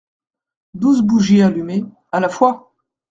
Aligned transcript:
Douze 0.73 1.03
bougies 1.03 1.43
allumées… 1.43 1.85
à 2.11 2.19
la 2.19 2.27
fois! 2.29 2.73